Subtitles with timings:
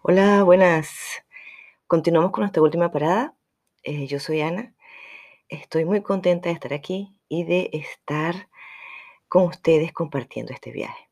[0.00, 1.24] Hola, buenas.
[1.88, 3.34] Continuamos con nuestra última parada.
[3.82, 4.72] Eh, yo soy Ana.
[5.48, 8.48] Estoy muy contenta de estar aquí y de estar
[9.26, 11.10] con ustedes compartiendo este viaje.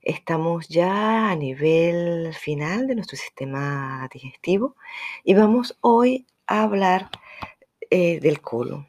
[0.00, 4.76] Estamos ya a nivel final de nuestro sistema digestivo
[5.22, 7.10] y vamos hoy a hablar
[7.90, 8.88] eh, del colon.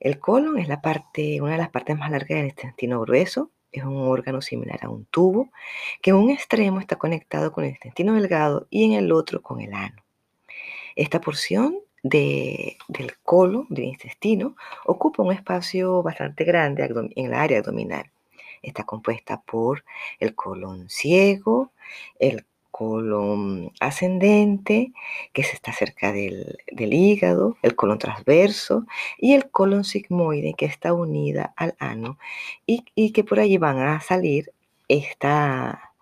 [0.00, 3.84] El colon es la parte, una de las partes más largas del intestino grueso es
[3.84, 5.50] un órgano similar a un tubo
[6.00, 9.60] que en un extremo está conectado con el intestino delgado y en el otro con
[9.60, 10.02] el ano.
[10.94, 12.76] Esta porción del
[13.24, 18.10] colon, del intestino, ocupa un espacio bastante grande en el área abdominal.
[18.62, 19.84] Está compuesta por
[20.20, 21.72] el colon ciego,
[22.18, 22.46] el
[22.76, 24.92] colon ascendente,
[25.32, 28.84] que está cerca del, hígado, el colon transverso
[29.16, 32.18] y el colon sigmoide, que está unida al ano
[32.66, 34.52] y, que por allí van a salir
[34.88, 35.92] esta,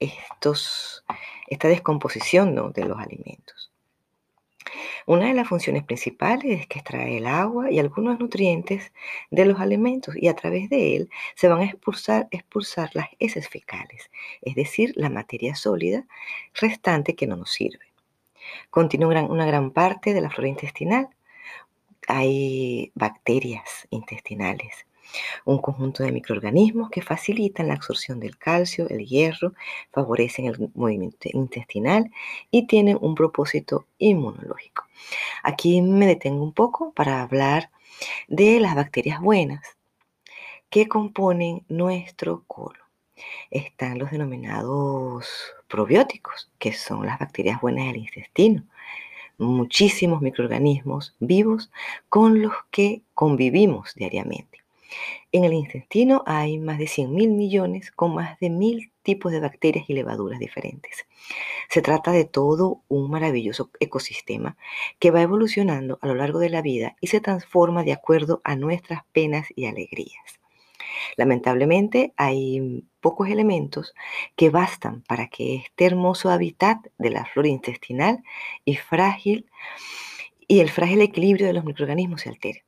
[0.00, 1.04] estos,
[1.46, 3.70] esta descomposición de los alimentos.
[5.08, 8.92] Una de las funciones principales es que extrae el agua y algunos nutrientes
[9.30, 13.48] de los alimentos y a través de él se van a expulsar, expulsar las heces
[13.48, 14.10] fecales,
[14.42, 16.06] es decir, la materia sólida
[16.52, 17.86] restante que no nos sirve.
[18.68, 21.08] Contiene una gran parte de la flora intestinal.
[22.06, 24.86] Hay bacterias intestinales,
[25.44, 29.54] un conjunto de microorganismos que facilitan la absorción del calcio, el hierro,
[29.92, 32.10] favorecen el movimiento intestinal
[32.50, 34.84] y tienen un propósito inmunológico.
[35.42, 37.70] Aquí me detengo un poco para hablar
[38.28, 39.76] de las bacterias buenas
[40.70, 42.82] que componen nuestro colon.
[43.50, 45.26] Están los denominados
[45.66, 48.64] probióticos, que son las bacterias buenas del intestino
[49.38, 51.70] muchísimos microorganismos vivos
[52.08, 54.58] con los que convivimos diariamente.
[55.32, 59.40] En el intestino hay más de 100 mil millones con más de mil tipos de
[59.40, 61.06] bacterias y levaduras diferentes.
[61.68, 64.56] Se trata de todo un maravilloso ecosistema
[64.98, 68.56] que va evolucionando a lo largo de la vida y se transforma de acuerdo a
[68.56, 70.40] nuestras penas y alegrías.
[71.16, 73.94] Lamentablemente hay pocos elementos
[74.36, 78.22] que bastan para que este hermoso hábitat de la flora intestinal
[78.64, 79.46] y frágil
[80.46, 82.67] y el frágil equilibrio de los microorganismos se altere.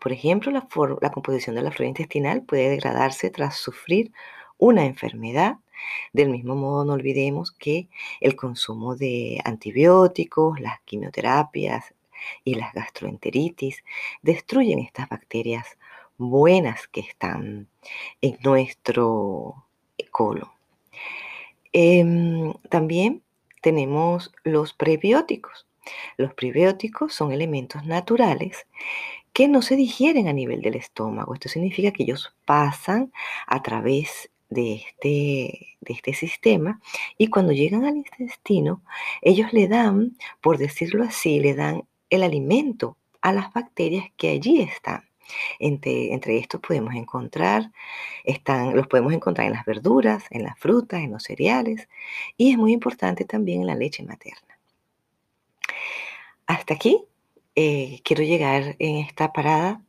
[0.00, 4.12] Por ejemplo, la, composición de la flora intestinal puede degradarse tras sufrir
[4.56, 5.56] una enfermedad.
[6.12, 7.88] Del mismo modo, no olvidemos que
[8.20, 11.94] el consumo de antibióticos, las quimioterapias
[12.44, 13.84] y las gastroenteritis
[14.22, 15.78] destruyen estas bacterias
[16.16, 17.68] buenas que están
[18.20, 19.66] en nuestro
[20.10, 20.50] colon.
[21.72, 23.22] Em, también
[23.62, 25.66] tenemos los prebióticos.
[26.16, 28.66] Los prebióticos son elementos naturales
[29.38, 31.32] que no se digieren a nivel del estómago.
[31.32, 33.12] Esto significa que ellos pasan
[33.46, 36.80] a través de este, de este sistema
[37.16, 38.82] y cuando llegan al intestino,
[39.22, 44.60] ellos le dan, por decirlo así, le dan el alimento a las bacterias que allí
[44.60, 45.04] están.
[45.60, 47.70] Entre, entre, estos podemos encontrar,
[48.24, 51.88] están, los podemos encontrar en las verduras, en las frutas, en los cereales
[52.36, 54.58] y es muy importante también en la leche materna.
[56.48, 57.04] Hasta aquí
[57.60, 59.82] eh, quiero llegar en esta parada.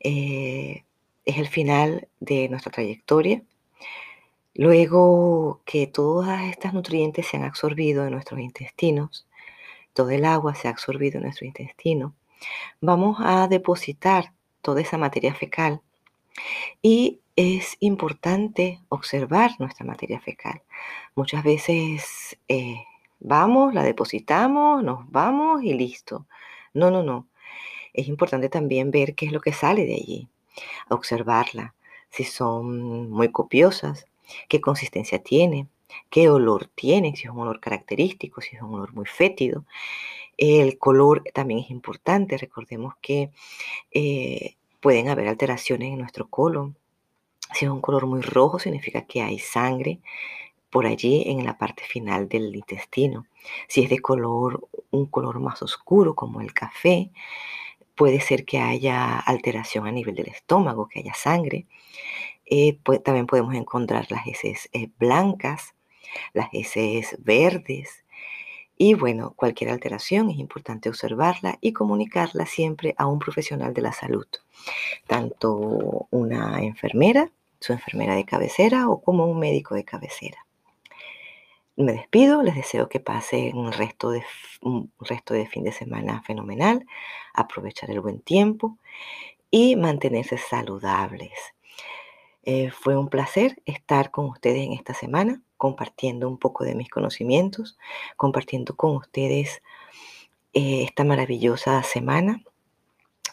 [0.00, 0.84] Eh,
[1.24, 3.42] es el final de nuestra trayectoria.
[4.54, 9.26] Luego que todas estas nutrientes se han absorbido en nuestros intestinos,
[9.94, 12.14] todo el agua se ha absorbido en nuestro intestino,
[12.82, 15.80] vamos a depositar toda esa materia fecal
[16.82, 20.60] y es importante observar nuestra materia fecal.
[21.14, 22.84] Muchas veces eh,
[23.20, 26.26] vamos, la depositamos, nos vamos y listo.
[26.74, 27.28] No, no, no.
[27.92, 30.28] Es importante también ver qué es lo que sale de allí,
[30.90, 31.74] observarla,
[32.10, 34.06] si son muy copiosas,
[34.48, 35.68] qué consistencia tiene,
[36.10, 39.64] qué olor tiene, si es un olor característico, si es un olor muy fétido.
[40.36, 43.30] El color también es importante, recordemos que
[43.92, 46.76] eh, pueden haber alteraciones en nuestro colon.
[47.54, 50.00] Si es un color muy rojo, significa que hay sangre
[50.74, 53.28] por allí en la parte final del intestino.
[53.68, 57.12] Si es de color, un color más oscuro como el café,
[57.94, 61.68] puede ser que haya alteración a nivel del estómago, que haya sangre.
[62.44, 65.76] Eh, también podemos encontrar las heces eh, blancas,
[66.32, 68.04] las heces verdes.
[68.76, 73.92] Y bueno, cualquier alteración es importante observarla y comunicarla siempre a un profesional de la
[73.92, 74.26] salud,
[75.06, 77.30] tanto una enfermera,
[77.60, 80.44] su enfermera de cabecera o como un médico de cabecera
[81.76, 84.24] me despido, les deseo que pasen un resto de,
[84.62, 86.86] un resto de fin de semana fenomenal,
[87.32, 88.78] aprovechar el buen tiempo
[89.50, 91.32] y mantenerse saludables.
[92.44, 95.40] Eh, fue un placer estar con ustedes en esta semana.
[95.56, 97.78] compartiendo un poco de mis conocimientos,
[98.16, 99.62] compartiendo con ustedes
[100.52, 102.42] eh, esta maravillosa semana.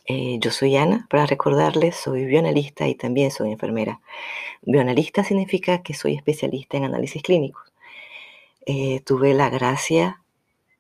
[0.06, 4.02] Eh, yo soy Ana, para recordarles, soy bioanalista y también soy enfermera.
[4.62, 7.71] Bioanalista significa que soy especialista en análisis clínicos.
[8.66, 10.22] Eh, tuve la gracia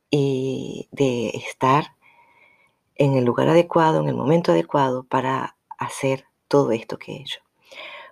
[0.09, 1.95] y de estar
[2.95, 7.39] en el lugar adecuado, en el momento adecuado para hacer todo esto que he hecho.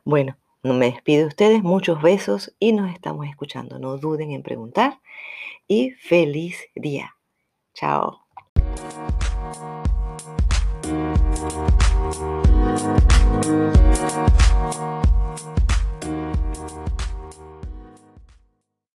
[0.03, 3.79] Bueno, no me despido de ustedes, muchos besos y nos estamos escuchando.
[3.79, 4.99] No duden en preguntar
[5.67, 7.15] y feliz día.
[7.73, 8.19] Chao.